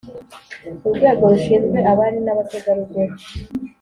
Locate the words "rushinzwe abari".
1.31-2.19